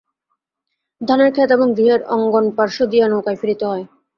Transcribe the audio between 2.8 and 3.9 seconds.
দিয়া নৌকায় ফিরিতে হয়।